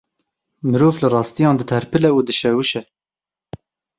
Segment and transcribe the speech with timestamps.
[0.69, 2.81] Mirov li rastiyan diterpile û dişewişe.